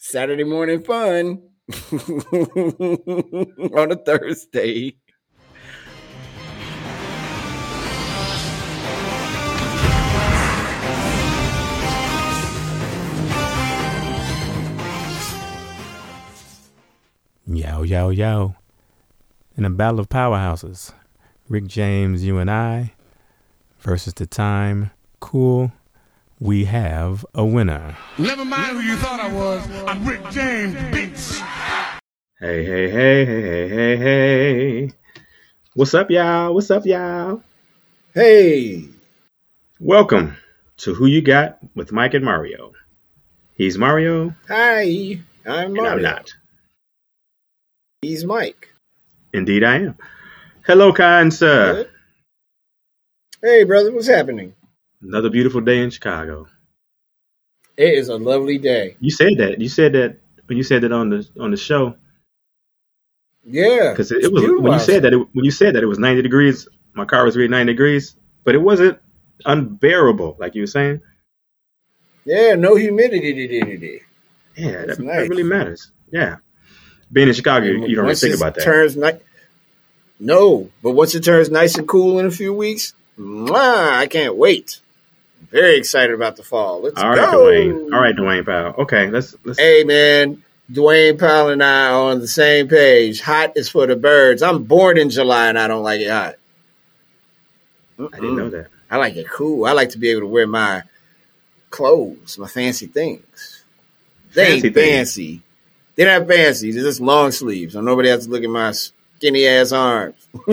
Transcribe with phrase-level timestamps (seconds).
[0.00, 1.42] Saturday morning fun
[3.74, 4.96] on a Thursday.
[17.46, 18.54] Yow, yow, yow.
[19.56, 20.92] In a battle of powerhouses,
[21.48, 22.92] Rick James, you and I,
[23.80, 25.72] versus the time, cool,
[26.40, 27.96] we have a winner.
[28.18, 29.68] Never mind who you thought I was.
[29.86, 31.42] I'm Rick James, bitch.
[32.38, 34.90] Hey, hey, hey, hey, hey, hey, hey.
[35.74, 36.54] What's up, y'all?
[36.54, 37.42] What's up, y'all?
[38.14, 38.88] Hey,
[39.80, 40.36] Welcome
[40.78, 42.72] to Who You Got with Mike and Mario.
[43.54, 45.92] He's Mario, hi, I'm and Mario.
[45.92, 46.30] I'm not.
[48.02, 48.72] He's Mike.
[49.32, 49.96] Indeed, I am.
[50.66, 51.74] Hello, kind sir.
[51.74, 51.90] Good.
[53.40, 54.54] Hey, brother, what's happening?
[55.00, 56.48] Another beautiful day in Chicago.
[57.76, 58.96] It is a lovely day.
[58.98, 59.60] You said that.
[59.60, 61.94] You said that when you said that on the on the show
[63.44, 65.86] Yeah, because it, it was when you said that it, when you said that it
[65.86, 66.68] was 90 degrees.
[66.94, 68.98] My car was reading 90 degrees, but it wasn't
[69.44, 71.00] unbearable like you were saying.
[72.24, 74.02] Yeah, no humidity.
[74.56, 74.98] Yeah, that, nice.
[74.98, 75.92] that really matters.
[76.10, 76.36] Yeah,
[77.12, 78.64] being in Chicago, you, you don't really think about that.
[78.64, 79.20] Turns ni-
[80.18, 84.34] no, but once it turns nice and cool in a few weeks, mwah, I can't
[84.34, 84.80] wait.
[85.50, 86.82] Very excited about the fall.
[86.82, 87.44] Let's All right, go.
[87.44, 87.92] Dwayne.
[87.94, 88.74] All right, Dwayne Powell.
[88.82, 89.58] Okay, let's let's.
[89.58, 93.20] Hey man, Dwayne Powell and I are on the same page.
[93.22, 94.42] Hot is for the birds.
[94.42, 96.34] I'm born in July and I don't like it hot.
[97.98, 98.68] I didn't know that.
[98.90, 99.64] I like it cool.
[99.66, 100.82] I like to be able to wear my
[101.70, 103.64] clothes, my fancy things.
[104.34, 104.88] They Fancy ain't things.
[104.88, 105.42] fancy.
[105.96, 106.70] They're not fancy.
[106.72, 107.72] They're just long sleeves.
[107.72, 108.72] So nobody has to look at my
[109.18, 110.14] skinny ass arms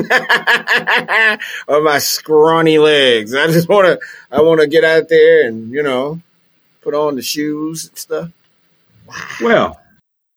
[1.67, 3.35] or my scrawny legs.
[3.35, 3.99] I just want to.
[4.31, 6.19] I want to get out there and you know,
[6.81, 8.31] put on the shoes and stuff.
[9.39, 9.79] Well,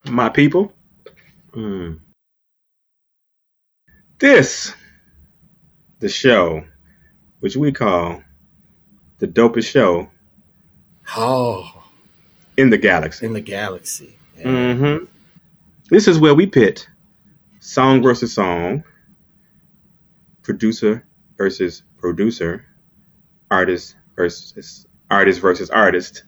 [0.04, 0.72] my people,
[1.52, 1.98] mm,
[4.18, 4.74] this
[6.00, 6.62] the show,
[7.40, 8.22] which we call
[9.20, 10.08] the dopest show
[11.16, 11.64] Oh,
[12.58, 13.24] in the galaxy.
[13.24, 14.16] in the galaxy.
[14.36, 14.74] Yeah.
[14.74, 15.04] hmm
[15.88, 16.86] This is where we pit
[17.60, 18.84] song versus song,
[20.42, 21.04] producer
[21.36, 22.64] versus producer,
[23.50, 26.22] artist versus artist versus artist,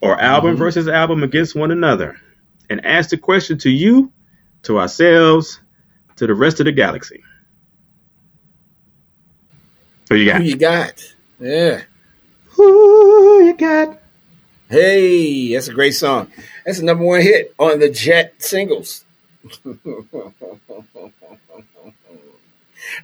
[0.00, 0.58] or album Mhm.
[0.58, 2.16] versus album against one another,
[2.68, 4.12] and ask the question to you,
[4.62, 5.60] to ourselves,
[6.16, 7.22] to the rest of the galaxy.
[10.08, 10.40] Who you got?
[10.40, 11.14] Who you got?
[11.38, 11.82] Yeah.
[12.50, 13.98] Who you got?
[14.68, 16.30] Hey, that's a great song.
[16.64, 19.04] That's a number one hit on the Jet singles.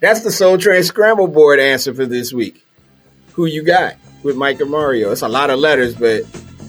[0.01, 2.65] that's the Soul Train Scramble Board answer for this week.
[3.33, 5.11] Who you got with Mike and Mario?
[5.11, 6.23] It's a lot of letters, but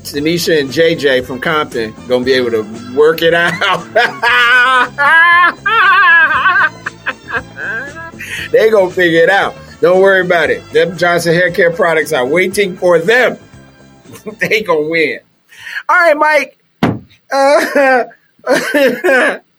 [0.04, 2.62] Tanisha and JJ from Compton gonna be able to
[2.94, 3.52] work it out.
[8.52, 9.54] they gonna figure it out.
[9.80, 10.68] Don't worry about it.
[10.72, 13.38] Them Johnson Hair Care products are waiting for them.
[14.38, 15.20] they gonna win.
[15.88, 16.58] All right, Mike.
[17.30, 18.04] Uh,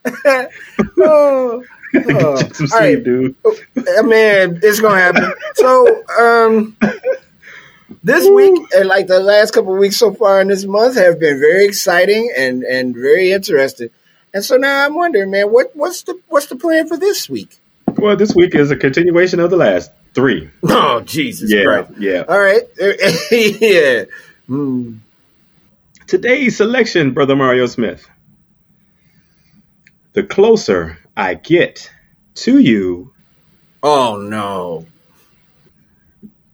[0.26, 1.64] oh,
[1.96, 2.38] oh.
[2.54, 2.94] Some All right.
[2.94, 3.36] sleep, dude.
[3.46, 5.34] Uh, man, it's gonna happen.
[5.56, 6.78] So, um,
[8.04, 11.40] this week and like the last couple weeks so far in this month have been
[11.40, 13.90] very exciting and and very interesting.
[14.34, 17.58] And so now I'm wondering, man, what what's the what's the plan for this week?
[17.98, 20.50] Well, this week is a continuation of the last three.
[20.64, 21.92] Oh, Jesus Yeah, Christ!
[22.00, 22.24] yeah.
[22.28, 22.62] All right,
[23.32, 24.04] yeah.
[24.48, 24.98] Hmm.
[26.08, 28.08] Today's selection, Brother Mario Smith.
[30.20, 31.90] The closer I get
[32.44, 33.14] to you,
[33.82, 34.86] Oh no.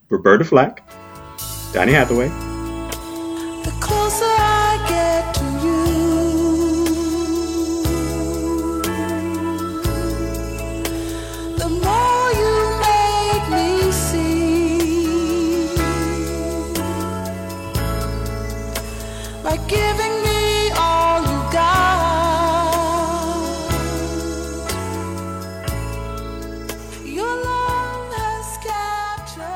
[0.07, 0.87] Roberta Flack,
[1.73, 2.29] Donny Hathaway,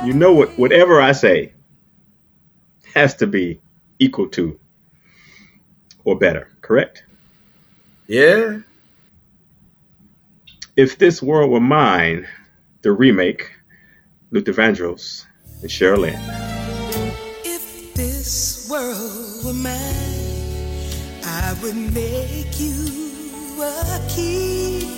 [0.10, 0.58] you know what?
[0.58, 1.54] Whatever I say
[2.96, 3.62] has to be
[4.00, 4.60] equal to
[6.04, 6.50] or better.
[6.62, 7.04] Correct?
[8.08, 8.62] Yeah.
[10.76, 12.28] If this world were mine,
[12.82, 13.52] the remake,
[14.32, 15.28] Luther Vandross
[15.62, 16.20] and Cheryl Lynn.
[17.46, 24.89] If this world were mine, I would make you a king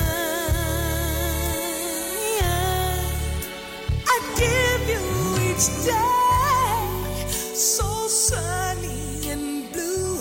[4.07, 5.03] I'd give you
[5.45, 10.19] each day so sunny and blue.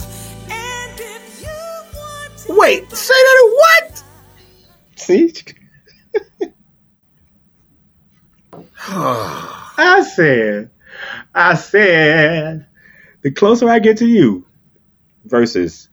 [0.50, 1.60] And if you
[1.96, 4.02] want, wait, say that what?
[4.96, 5.32] See.
[8.90, 10.70] I said,
[11.34, 12.66] I said,
[13.22, 14.46] the closer I get to you
[15.24, 15.88] versus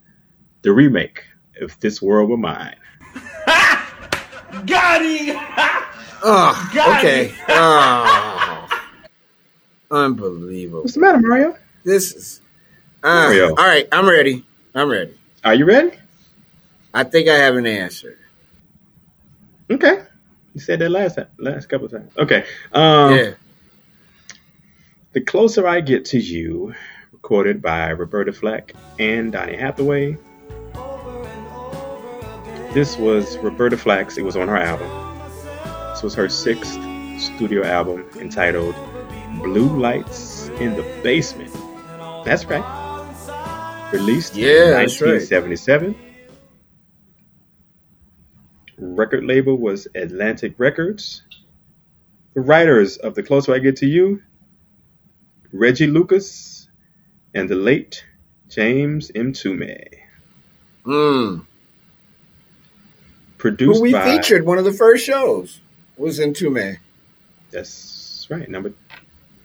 [0.62, 1.24] the remake,
[1.56, 2.76] If This World Were Mine.
[4.66, 5.36] Got him!
[6.24, 7.34] Oh, Got okay.
[7.50, 8.68] Oh.
[9.92, 10.82] Unbelievable.
[10.82, 11.58] What's the matter, Mario?
[11.84, 12.42] This is.
[13.04, 13.50] Uh, Mario.
[13.50, 14.46] all right, I'm ready.
[14.74, 15.14] I'm ready.
[15.44, 15.92] Are you ready?
[16.94, 18.18] I think I have an answer.
[19.70, 20.04] Okay.
[20.54, 22.12] You said that last time, last couple of times.
[22.18, 22.46] Okay.
[22.72, 23.32] Um, yeah.
[25.14, 26.74] The Closer I Get to You,
[27.26, 30.16] recorded by Roberta Flack and Donny Hathaway.
[32.76, 34.88] This was Roberta Flack's, it was on her album.
[35.90, 36.74] This was her sixth
[37.18, 38.76] studio album entitled
[39.42, 41.52] Blue Lights in the Basement.
[42.26, 43.90] That's right.
[43.92, 45.14] Released Yeah, in that's right.
[45.14, 45.96] 1977.
[48.78, 51.24] Record label was Atlantic Records.
[52.36, 54.22] The writers of The Closer I Get to You
[55.52, 56.55] Reggie Lucas,
[57.36, 58.04] and the late
[58.50, 59.88] James Mtume.
[60.86, 61.46] Mm.
[63.38, 65.60] Produced Who we by featured one of the first shows
[65.98, 66.80] was in two man,
[67.52, 68.74] That's right, number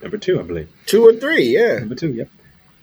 [0.01, 0.69] number two, I believe.
[0.87, 1.55] two or three.
[1.55, 1.81] Yeah.
[1.81, 2.29] Number two, yep.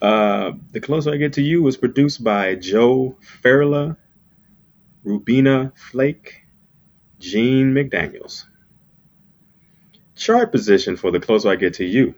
[0.02, 3.98] Uh, the Closer I Get to You was produced by Joe Ferla,
[5.04, 6.44] Roberta Flack,
[7.20, 8.44] Gene McDaniels.
[10.16, 12.14] Chart position for The Closer I Get to You.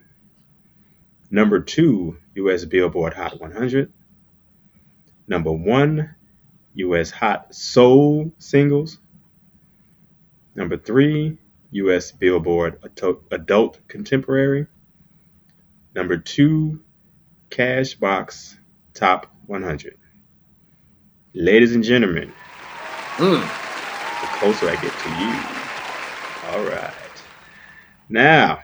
[1.30, 2.64] Number two, U.S.
[2.64, 3.92] Billboard Hot 100.
[5.28, 6.14] Number one,
[6.74, 7.10] U.S.
[7.10, 8.98] Hot Soul Singles.
[10.56, 11.38] Number three,
[11.70, 12.10] U.S.
[12.10, 12.82] Billboard
[13.30, 14.66] Adult- Contemporary.
[15.94, 16.80] Number two,
[17.50, 18.56] Cashbox
[18.94, 19.96] Top 100.
[21.34, 22.32] Ladies and gentlemen,
[23.16, 23.40] Mm.
[23.40, 26.50] the closer I get to you.
[26.50, 26.94] All right.
[28.08, 28.60] Now,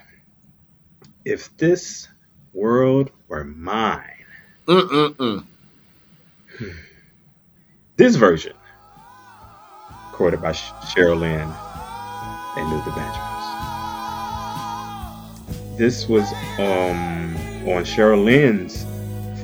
[1.24, 2.08] if this
[2.56, 4.24] world were mine,
[4.66, 5.44] Mm-mm-mm.
[7.96, 8.54] this version,
[10.10, 11.52] recorded by Cheryl Lynn
[12.56, 13.36] and Luther Vandross.
[15.76, 16.24] This was
[16.58, 17.36] um,
[17.68, 18.86] on Cheryl Lynn's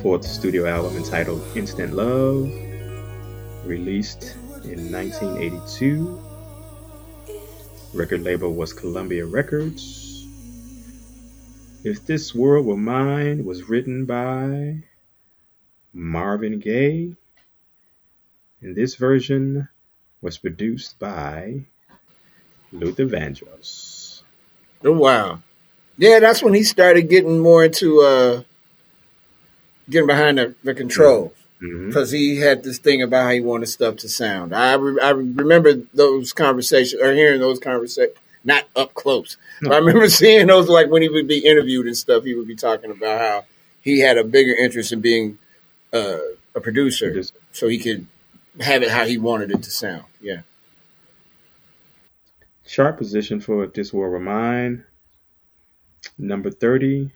[0.01, 2.51] fourth studio album entitled Instant Love,
[3.63, 6.19] released in 1982.
[7.93, 10.02] Record label was Columbia Records.
[11.83, 14.83] If This World Were Mine was written by
[15.93, 17.13] Marvin Gaye,
[18.61, 19.67] and this version
[20.21, 21.65] was produced by
[22.71, 24.21] Luther Vandross.
[24.85, 25.41] Oh wow.
[25.97, 28.43] Yeah, that's when he started getting more into uh
[29.89, 33.97] getting behind the, the controls because he had this thing about how he wanted stuff
[33.97, 34.55] to sound.
[34.55, 39.37] I re- I remember those conversations or hearing those conversations, not up close.
[39.61, 42.23] But I remember seeing those like when he would be interviewed and stuff.
[42.23, 43.45] He would be talking about how
[43.81, 45.37] he had a bigger interest in being
[45.93, 46.17] uh,
[46.55, 47.35] a producer, Producer.
[47.51, 48.07] so he could
[48.59, 50.05] have it how he wanted it to sound.
[50.21, 50.41] Yeah.
[52.65, 54.85] Chart position for If This World Were Mine,
[56.17, 57.11] number 30,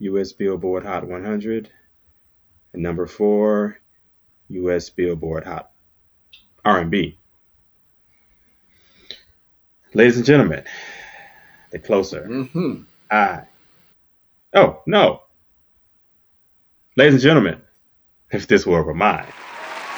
[0.00, 0.32] U.S.
[0.32, 1.70] Billboard Hot 100,
[2.72, 3.78] and number 4,
[4.48, 4.90] U.S.
[4.90, 5.70] Billboard Hot
[6.64, 7.18] R&B.
[9.94, 10.64] Ladies and gentlemen,
[11.70, 13.42] the closer hmm I.
[14.54, 15.22] Oh, no.
[16.96, 17.60] Ladies and gentlemen,
[18.30, 19.26] if this were were mine,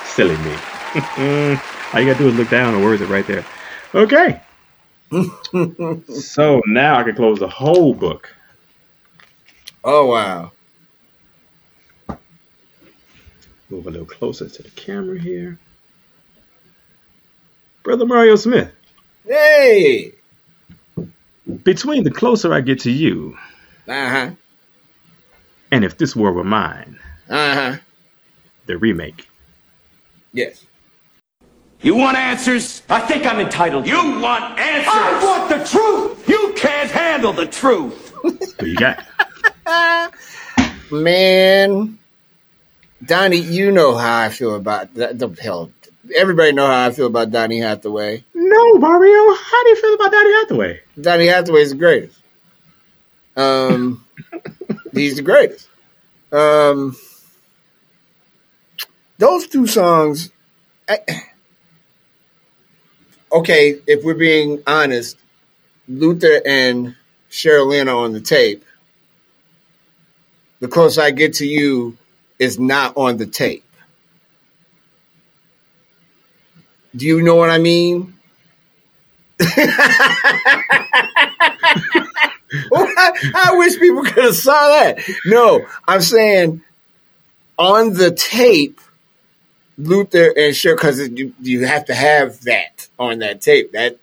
[0.04, 0.54] silly me.
[1.92, 3.44] All you gotta do is look down and words it right there.
[3.94, 4.40] Okay.
[6.20, 8.34] so now I can close the whole book.
[9.82, 10.52] Oh wow.
[13.70, 15.58] Move a little closer to the camera here.
[17.82, 18.72] Brother Mario Smith,
[19.26, 20.12] Hey.
[21.62, 23.36] between the closer I get to you
[23.88, 24.30] Uh huh.
[25.70, 26.98] and if this were were mine,
[27.28, 27.76] Uh huh.
[28.66, 29.28] the remake.
[30.32, 30.64] Yes.
[31.82, 32.82] You want answers?
[32.90, 33.86] I think I'm entitled.
[33.86, 34.92] You want answers?
[34.94, 36.28] I want the truth.
[36.28, 38.12] You can't handle the truth.
[38.60, 39.02] Who you got?
[40.90, 41.98] Man,
[43.04, 45.18] Donny, you know how I feel about that.
[45.18, 45.70] The hell,
[46.14, 48.24] everybody know how I feel about Donny Hathaway.
[48.60, 49.34] No, Mario.
[49.34, 50.80] How do you feel about Daddy Hathaway?
[51.00, 52.20] Donny Hathaway is the greatest.
[53.34, 54.04] Um,
[54.92, 55.66] he's the greatest.
[56.30, 56.94] Um,
[59.16, 60.30] those two songs.
[60.86, 60.98] I,
[63.32, 65.16] okay, if we're being honest,
[65.88, 66.94] Luther and
[67.46, 68.64] are on the tape.
[70.58, 71.96] The Closer I Get to You
[72.38, 73.64] is not on the tape.
[76.94, 78.19] Do you know what I mean?
[82.62, 85.00] I, wish people could have saw that.
[85.24, 86.62] No, I'm saying
[87.58, 88.80] on the tape,
[89.78, 93.72] Luther and Cher, because you, you have to have that on that tape.
[93.72, 93.98] That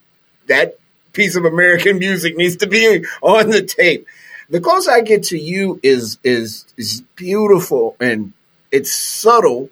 [0.48, 0.80] that
[1.14, 4.08] piece of American music needs to be on the tape.
[4.50, 8.34] The closer I get to you is is is beautiful and
[8.72, 9.70] it's subtle,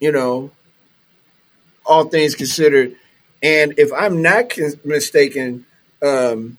[0.00, 0.50] you know,
[1.84, 2.96] all things considered.
[3.42, 4.52] And if I'm not
[4.84, 5.66] mistaken,
[6.00, 6.58] um,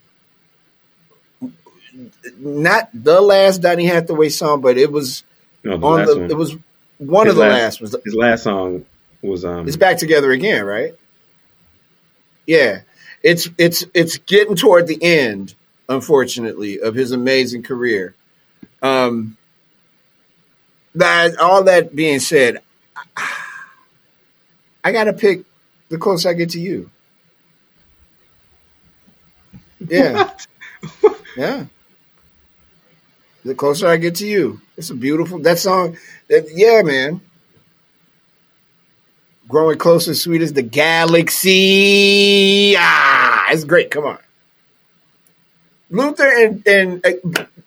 [2.40, 5.24] not the last Donny Hathaway song, but it was
[5.64, 6.32] No, the on the one.
[6.32, 6.56] it was
[6.98, 8.86] one His of the last- last was His last song
[9.22, 9.68] was um.
[9.68, 10.94] it's back together again, right?
[12.46, 12.82] Yeah.
[13.22, 15.56] It's it's it's getting toward the end,
[15.88, 18.16] unfortunately, of his amazing career.
[18.82, 19.38] Um
[20.96, 22.62] that all that being said,
[24.84, 25.44] I gotta pick
[25.94, 26.90] the closer I get to you.
[29.86, 30.32] Yeah.
[31.36, 31.66] yeah.
[33.44, 34.62] The closer I get to you.
[34.78, 35.98] It's a beautiful that song.
[36.30, 37.20] That, yeah, man
[39.48, 41.54] growing closer, sweet as the galaxy.
[42.78, 43.92] Ah, it's great.
[43.92, 44.20] Come on,
[45.90, 47.12] Luther, and and uh,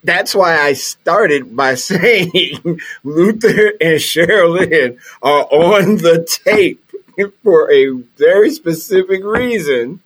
[0.02, 6.85] that's why I started by saying Luther and Cheryl Lynn are on the tape
[7.42, 10.00] for a very specific reason,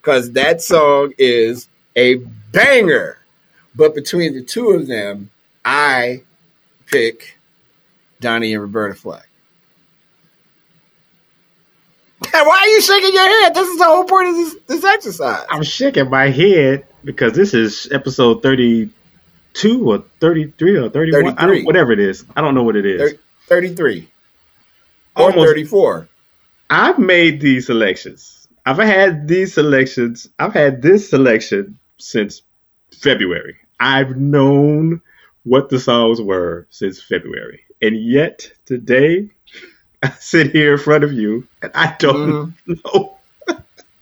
[0.00, 2.16] because that song is a
[2.52, 3.18] banger.
[3.74, 5.30] But between the two of them,
[5.64, 6.22] I
[6.86, 7.38] pick
[8.20, 9.26] Donny and Roberta Flack.
[12.32, 13.54] Why are you shaking your head?
[13.54, 15.46] This is the whole point of this, this exercise.
[15.50, 21.26] I'm shaking my head because this is episode 32 or 33 or 31.
[21.26, 21.56] I 33.
[21.56, 22.24] don't, whatever it is.
[22.36, 23.12] I don't know what it is.
[23.12, 24.08] Thir- 33
[25.16, 25.48] or Almost.
[25.48, 26.08] 34.
[26.70, 28.46] I've made these selections.
[28.64, 30.28] I've had these selections.
[30.38, 32.42] I've had this selection since
[32.94, 33.56] February.
[33.80, 35.02] I've known
[35.42, 37.62] what the songs were since February.
[37.82, 39.30] And yet today,
[40.02, 42.72] I sit here in front of you and I don't mm-hmm.
[42.84, 43.16] know.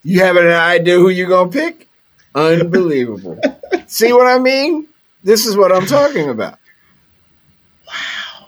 [0.04, 1.88] You have an idea who you're going to pick?
[2.34, 3.38] Unbelievable.
[3.88, 4.86] See what I mean?
[5.24, 6.58] This is what I'm talking about.
[7.86, 8.46] Wow.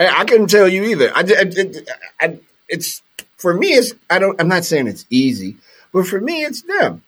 [0.00, 1.12] I, I couldn't tell you either.
[1.14, 2.38] I, I- I-
[2.68, 3.02] it's
[3.36, 3.68] for me.
[3.68, 4.40] It's I don't.
[4.40, 5.56] I'm not saying it's easy,
[5.92, 7.02] but for me, it's them.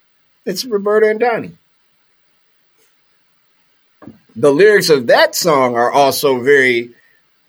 [0.45, 1.53] It's Roberta and Donny.
[4.35, 6.93] The lyrics of that song are also very,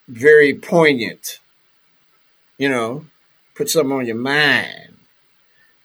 [0.07, 1.39] very poignant.
[2.57, 3.05] You know,
[3.55, 4.97] put something on your mind.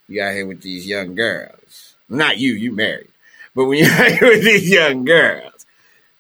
[0.09, 1.95] You out here with these young girls.
[2.09, 3.09] Not you, you married.
[3.55, 5.67] But when you're out here with these young girls,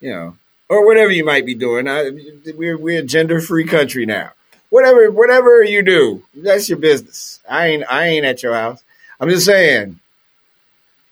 [0.00, 0.36] you know,
[0.68, 1.88] or whatever you might be doing.
[1.88, 2.10] I,
[2.54, 4.32] we're we're a gender free country now.
[4.74, 7.38] Whatever whatever you do, that's your business.
[7.48, 8.82] I ain't I ain't at your house.
[9.20, 10.00] I'm just saying,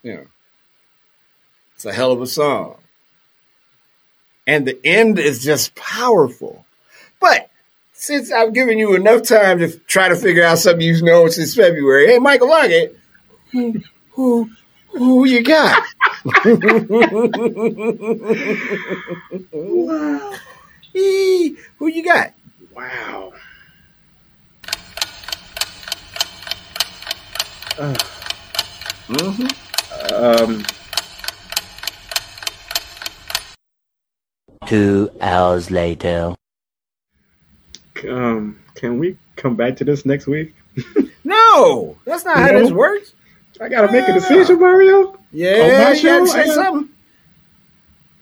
[0.03, 0.27] you know,
[1.77, 2.75] it's a hell of a song.
[4.49, 6.67] And the end is just powerful.
[7.21, 7.51] But
[7.93, 11.55] since I've given you enough time to try to figure out something you've known since
[11.55, 12.99] February, hey Michael Lockett,
[13.53, 14.51] who who
[14.89, 15.85] who you got?
[20.97, 22.33] Eee, who you got?
[22.75, 23.35] Wow.
[27.79, 27.95] Um,
[34.67, 36.35] Two hours later.
[38.09, 40.55] um, can we come back to this next week?
[41.25, 42.59] No, that's not how No?
[42.61, 43.15] this works.
[43.61, 45.17] I gotta make a decision, Mario.
[45.31, 46.89] Yeah, On my you show, gotta say gotta- something.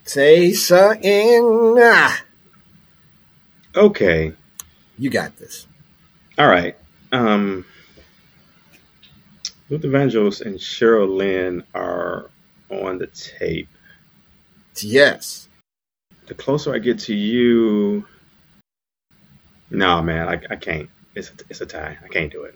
[0.05, 1.75] Say something.
[1.79, 2.23] Ah,
[3.75, 4.33] Okay.
[4.99, 5.65] you got this.
[6.37, 6.77] All right.
[7.11, 7.65] Um,
[9.71, 12.29] Luther Vandross and Cheryl Lynn are
[12.69, 13.69] on the tape.
[14.75, 15.47] Yes.
[16.25, 18.05] The closer I get to you,
[19.69, 20.89] no, man, I, I can't.
[21.15, 21.97] It's a, it's a tie.
[22.03, 22.53] I can't do it.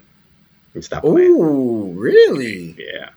[0.68, 1.32] Let me stop playing.
[1.32, 2.76] Ooh, really?
[2.78, 3.12] Yeah.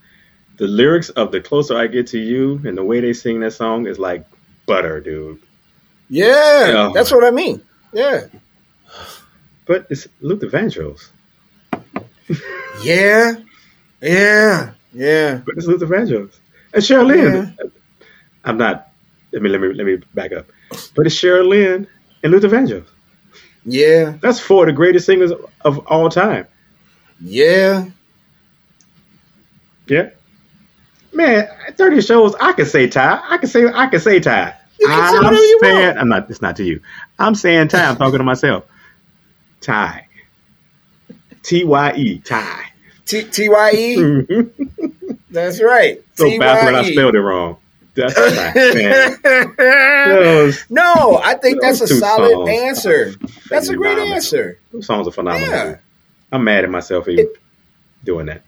[0.59, 3.53] The lyrics of The Closer I Get to You and the way they sing that
[3.53, 4.25] song is like
[4.67, 5.43] butter, dude.
[6.09, 7.63] Yeah, that's what I mean.
[7.93, 8.27] Yeah.
[9.67, 11.09] But it's Luther Vandross.
[12.83, 13.35] Yeah.
[14.01, 14.73] Yeah.
[14.93, 15.41] Yeah.
[15.45, 16.39] But it's Luther Vandross.
[16.73, 17.57] And Cheryl Lynn.
[18.45, 18.89] I'm not
[19.33, 20.47] let me let me let me back up.
[20.95, 21.87] But it's Cheryl Lynn
[22.23, 22.87] and Luther Vandross.
[23.65, 24.17] Yeah.
[24.21, 26.47] That's four of the greatest singers of all time.
[27.21, 27.87] Yeah.
[29.87, 30.11] Yeah.
[31.13, 33.21] Man, 30 shows, I can say tie.
[33.29, 34.55] I can say I can say tie.
[34.79, 35.99] You can I'm saying, want.
[35.99, 36.31] I'm not.
[36.31, 36.81] It's not to you.
[37.19, 37.89] I'm saying Ty.
[37.89, 38.65] I'm talking to myself.
[39.61, 40.07] Ty.
[41.43, 42.19] T Y E.
[42.21, 42.68] Ty.
[43.09, 43.97] T T Y E.
[43.97, 45.15] Mm-hmm.
[45.31, 46.03] That's right.
[46.15, 46.93] so bad when I T-Y-E.
[46.95, 47.57] spelled it wrong.
[47.95, 48.17] That's
[49.59, 50.55] right.
[50.71, 53.13] No, I think that's a solid songs answer.
[53.49, 54.15] That's a great phenomenal.
[54.15, 54.59] answer.
[54.73, 55.49] Those songs are phenomenal.
[55.49, 55.77] Yeah.
[56.31, 57.29] I'm mad at myself even
[58.05, 58.43] doing that.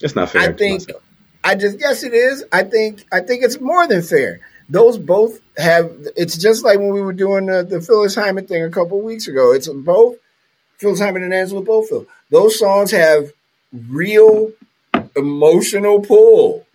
[0.00, 0.42] It's not fair.
[0.42, 1.02] I think myself.
[1.42, 2.44] I just yes it is.
[2.52, 4.40] I think I think it's more than fair.
[4.68, 8.62] Those both have it's just like when we were doing the, the Phyllis Hyman thing
[8.62, 9.52] a couple weeks ago.
[9.52, 10.16] It's both
[10.76, 12.06] Phyllis Hyman and Angela Bofill.
[12.30, 13.32] Those songs have
[13.72, 14.52] real
[15.16, 16.66] emotional pull.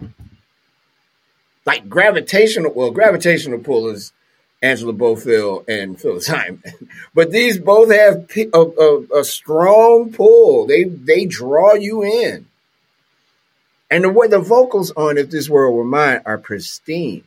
[1.66, 4.12] Like gravitational well, gravitational pull is
[4.62, 6.62] Angela Bofill and Phyllis Hyman.
[7.14, 10.68] But these both have a, a, a strong pull.
[10.68, 12.48] They they draw you in.
[13.90, 17.24] And the way the vocals on "If This World Were Mine" are pristine.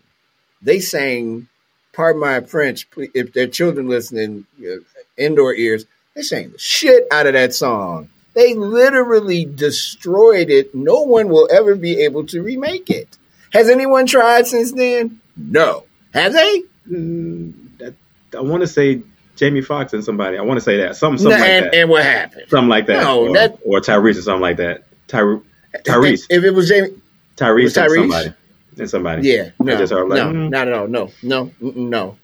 [0.63, 1.49] They sang,
[1.93, 4.79] pardon my French, if their children listening, uh,
[5.17, 8.09] indoor ears, they sang the shit out of that song.
[8.37, 10.75] They literally destroyed it.
[10.75, 13.09] No one will ever be able to remake it.
[13.55, 15.21] Has anyone tried since then?
[15.37, 15.85] No.
[16.13, 16.63] Have they?
[16.89, 17.95] Mm, that-
[18.37, 19.01] I want to say
[19.37, 20.37] Jamie Foxx and somebody.
[20.37, 22.45] I want to say that something, something No, like and, that, and what happened?
[22.49, 24.85] something like that, No, or, that- or Tyrese or something like that.
[25.09, 25.41] Tyre,
[25.85, 26.91] Tyrese, If it was Jamie,
[27.37, 27.97] Tyrese, was and Tyrese?
[28.01, 28.33] somebody,
[28.79, 29.29] and somebody.
[29.29, 30.89] yeah, no, like no, mm, not at all.
[30.89, 32.17] No, no, no,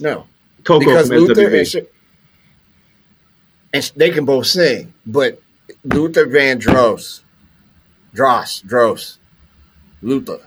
[0.00, 0.26] no.
[0.64, 1.86] Coco because Luther and,
[3.74, 5.41] and they can both sing, but
[5.84, 7.20] Luther Vandross,
[8.14, 9.18] Dross, Dross,
[10.02, 10.38] Luther.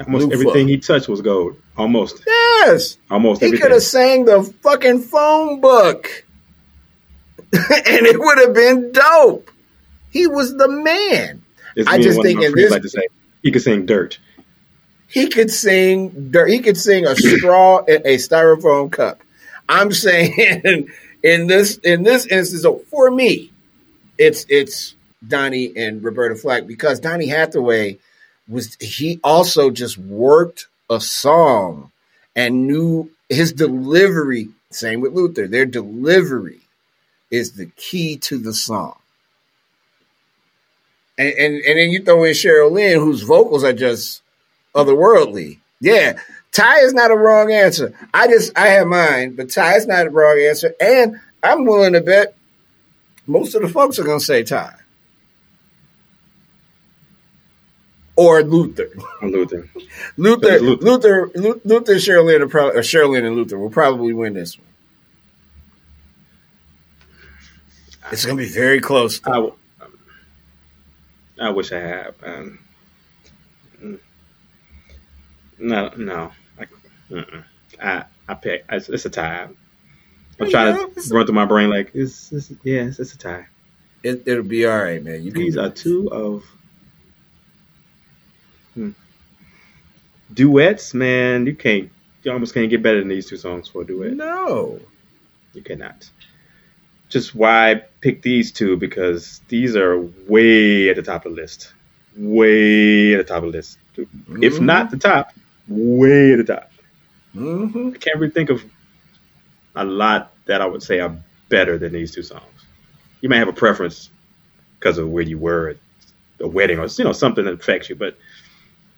[0.00, 0.34] Almost Lufa.
[0.34, 1.56] everything he touched was gold.
[1.76, 6.24] Almost, Yes, almost he could have sang the fucking phone book,
[7.52, 9.50] and it would have been dope.
[10.10, 11.42] He was the man.
[11.76, 13.06] It's I just think in this- like say
[13.42, 14.18] he could sing dirt.
[15.06, 16.30] He could sing.
[16.32, 19.22] dirt- He could sing a straw in a styrofoam cup.
[19.68, 20.88] I'm saying
[21.22, 23.52] in this in this instance, for me,
[24.18, 24.94] it's it's
[25.26, 27.98] Donny and Roberta Flack because Donny Hathaway
[28.48, 31.90] was he also just worked a song
[32.34, 34.48] and knew his delivery.
[34.70, 36.60] Same with Luther, their delivery
[37.30, 38.96] is the key to the song.
[41.16, 44.22] And and, and then you throw in Cheryl Lynn, whose vocals are just
[44.74, 45.58] otherworldly.
[45.80, 46.18] Yeah.
[46.52, 47.92] Ty is not a wrong answer.
[48.12, 50.74] I just I have mine, but Ty is not a wrong answer.
[50.80, 52.34] And I'm willing to bet
[53.28, 54.74] most of the folks are gonna say Ty.
[58.16, 58.90] Or Luther.
[59.22, 59.68] Luther.
[60.16, 60.84] Luther, Luther.
[60.84, 64.58] Luther, Luther, Luther, Cheryl Lynn, probably, or Cheryl Lynn and Luther will probably win this
[64.58, 64.66] one.
[68.10, 69.20] It's going to be very close.
[69.24, 69.54] I, w-
[71.38, 72.14] I wish I had.
[72.24, 72.58] Um,
[75.58, 76.32] no, no.
[76.58, 77.24] I.
[77.80, 78.64] I, I pick.
[78.70, 79.48] It's, it's a tie.
[80.40, 83.14] I'm Yeah, trying it's- to run through my brain like, it's, it's yeah, it's, it's
[83.14, 83.46] a tie.
[84.02, 85.22] It, it'll be all right, man.
[85.22, 86.44] You These are two of
[88.74, 88.90] hmm.
[90.32, 91.46] duets, man.
[91.46, 91.90] You can't.
[92.22, 94.12] You almost can't get better than these two songs for a duet.
[94.12, 94.80] No.
[95.54, 96.08] You cannot.
[97.08, 98.76] Just why pick these two?
[98.76, 99.98] Because these are
[100.28, 101.72] way at the top of the list.
[102.16, 103.78] Way at the top of the list.
[103.96, 104.06] If
[104.54, 104.60] Mhm.
[104.60, 105.32] not the top,
[105.68, 106.70] way at the top.
[107.32, 108.62] hmm I can't really think of
[109.74, 111.16] a lot that I would say are
[111.48, 112.44] better than these two songs.
[113.20, 114.10] You may have a preference
[114.78, 115.76] because of where you were at
[116.40, 118.16] a wedding or you know something that affects you, but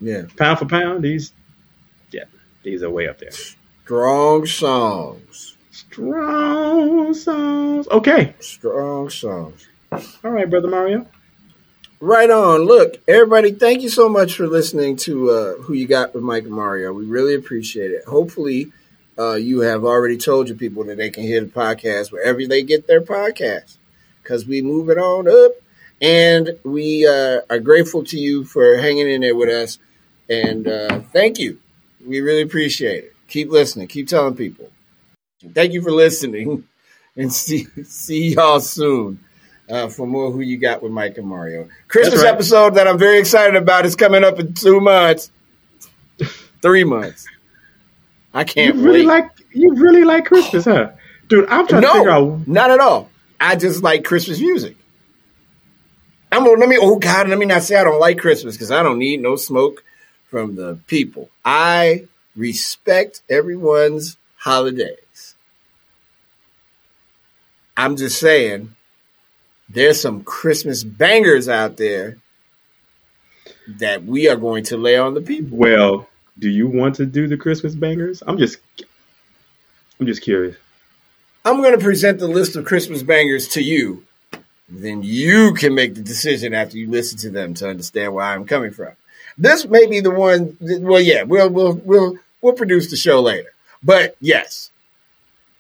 [0.01, 0.25] Yeah.
[0.37, 1.33] pound for pound, these
[2.11, 2.25] yeah,
[2.63, 3.31] these are way up there.
[3.85, 5.57] Strong songs.
[5.71, 7.89] Strong songs.
[7.89, 8.35] Okay.
[8.41, 9.67] Strong songs.
[9.93, 11.07] All right, brother Mario.
[12.01, 12.63] Right on.
[12.63, 16.45] Look, everybody, thank you so much for listening to uh, Who You Got with Mike
[16.45, 16.93] and Mario.
[16.93, 18.05] We really appreciate it.
[18.05, 18.73] Hopefully,
[19.21, 22.63] uh, you have already told your people that they can hear the podcast wherever they
[22.63, 23.77] get their podcast
[24.23, 25.53] because we move it on up.
[26.01, 29.79] And we uh, are grateful to you for hanging in there with us.
[30.31, 31.59] And uh, thank you.
[32.07, 33.15] We really appreciate it.
[33.29, 33.89] Keep listening.
[33.89, 34.71] Keep telling people.
[35.53, 36.65] Thank you for listening.
[37.17, 39.19] And see, see y'all soon
[39.69, 41.69] uh, for more Who You Got with Mike and Mario.
[41.89, 42.33] Christmas right.
[42.33, 45.33] episode that I'm very excited about is coming up in two months,
[46.63, 47.27] three months.
[48.33, 49.07] I can't You really wait.
[49.07, 50.93] like you really like Christmas, huh?
[51.29, 53.11] Dude, I'm trying to figure no, out not at all.
[53.41, 54.77] I just like Christmas music.
[56.33, 56.79] I'm gonna let me.
[56.81, 59.37] Oh God, let me not say I don't like Christmas because I don't need no
[59.37, 59.83] smoke
[60.29, 61.29] from the people.
[61.45, 65.35] I respect everyone's holidays.
[67.77, 68.75] I'm just saying,
[69.69, 72.19] there's some Christmas bangers out there
[73.79, 75.57] that we are going to lay on the people.
[75.57, 78.23] well, do you want to do the Christmas bangers?
[78.27, 78.59] I'm just,
[79.99, 80.57] I'm just curious.
[81.45, 84.05] I'm going to present the list of Christmas bangers to you.
[84.69, 88.45] Then you can make the decision after you listen to them to understand where I'm
[88.47, 88.93] coming from.
[89.37, 90.57] This may be the one.
[90.61, 93.49] Well, yeah, we'll we'll we'll we'll produce the show later.
[93.83, 94.71] But yes,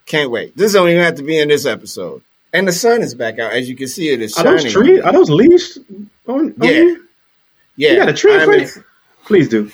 [0.06, 0.56] can't wait.
[0.56, 2.22] This don't even have to be in this episode.
[2.52, 4.10] And the sun is back out, as you can see.
[4.10, 4.62] It is Are shining.
[4.64, 5.00] those trees?
[5.02, 5.78] Are those leaves
[6.26, 6.52] on?
[6.52, 6.70] on Yeah.
[6.70, 7.08] you?
[7.76, 8.84] Yeah, You got a tree in I front mean, of you?
[9.24, 9.70] Please do.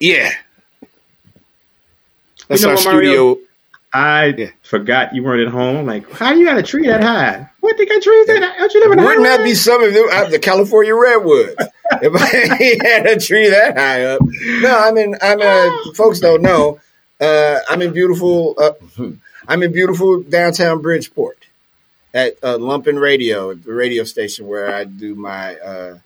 [0.00, 0.32] Yeah,
[2.48, 3.10] that's know our what, Mario?
[3.34, 3.38] studio.
[3.92, 4.50] I Yeah.
[4.62, 5.86] forgot you weren't at home.
[5.86, 7.48] Like, how do you got a tree that high?
[7.60, 8.58] What they got trees that high?
[8.58, 11.54] Don't you live in a Wouldn't that be some of them out the California redwoods?
[12.02, 14.20] if I had a tree that high up.
[14.60, 15.16] No, I'm in.
[15.22, 16.78] I'm uh, folks don't know.
[17.20, 18.54] Uh, I'm in beautiful.
[18.58, 18.72] Uh,
[19.48, 21.46] I'm in beautiful downtown Bridgeport
[22.14, 25.98] at uh, Lumpen Radio, the radio station where I do my uh,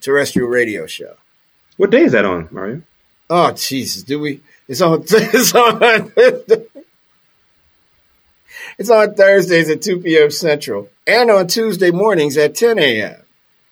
[0.00, 1.14] terrestrial radio show.
[1.78, 2.82] What day is that on, Mario?
[3.30, 4.40] Oh Jesus, do we?
[4.66, 5.04] It's on.
[5.10, 6.12] It's on.
[8.78, 10.30] It's on Thursdays at 2 p.m.
[10.30, 13.22] Central and on Tuesday mornings at 10 a.m.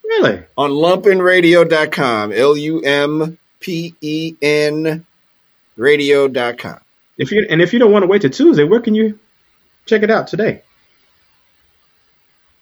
[0.05, 0.43] Really?
[0.57, 2.33] on lumpenradio.com.
[2.33, 5.05] L U M P E N
[5.77, 6.81] radio.com.
[7.17, 9.19] If you and if you don't want to wait till Tuesday, where can you
[9.87, 10.63] check it out today?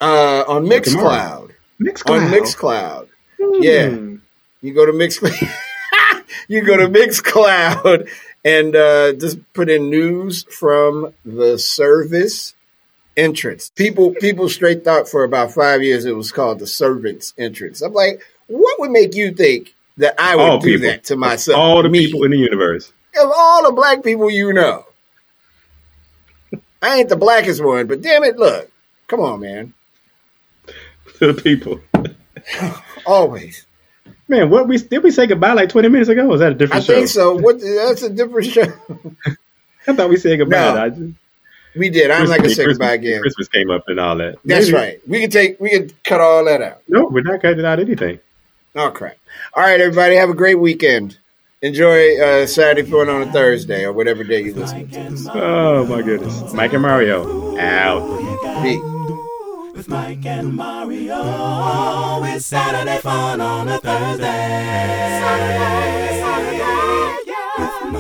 [0.01, 0.67] Uh, on.
[0.67, 1.53] Mixcloud.
[1.81, 2.11] Mixcloud.
[2.11, 3.09] On Mixcloud.
[3.41, 3.63] Hmm.
[3.63, 3.87] yeah.
[4.63, 5.53] You go to Mixcloud.
[6.49, 8.09] you go to Mixcloud
[8.45, 12.55] and uh, just put in news from the service
[13.17, 13.71] entrance.
[13.75, 17.81] People people straight thought for about five years it was called the servants entrance.
[17.83, 20.89] I'm like, what would make you think that I would All do people.
[20.89, 21.57] that to myself?
[21.59, 22.93] All the people in the universe.
[23.21, 24.85] of all the black people you know.
[26.83, 28.71] I ain't the blackest one, but damn it, look.
[29.09, 29.73] Come on, man.
[31.19, 31.81] To the people.
[33.07, 33.65] Always.
[34.29, 36.27] Man, what we did we say goodbye like twenty minutes ago?
[36.27, 36.93] Was that a different show?
[36.95, 37.37] I think so.
[37.37, 38.63] What that's a different show.
[39.87, 40.57] I thought we said goodbye.
[40.75, 40.83] No.
[40.83, 41.13] I just,
[41.77, 42.11] We did.
[42.11, 43.21] I'm not gonna say Christmas- goodbye again.
[43.21, 44.37] Christmas came up and all that.
[44.45, 45.09] That's Maybe- right.
[45.09, 46.83] We can take we can cut all that out.
[46.89, 48.19] No, we're not cutting out anything.
[48.75, 49.17] Oh crap.
[49.55, 51.19] All right, everybody, have a great weekend.
[51.63, 55.27] Enjoy uh, Saturday fun on a Thursday or whatever day you listen to this.
[55.33, 56.53] Oh my goodness.
[56.53, 58.63] Mike and Mario out.
[58.63, 58.83] Peace.
[59.87, 65.21] With Mike and Mario, it's Saturday fun on a Thursday.
[65.21, 66.59] Saturday, Saturday,
[67.29, 67.55] yeah.
[67.61, 67.93] With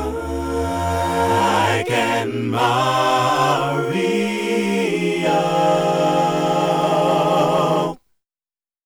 [1.78, 3.85] Mike and Mario.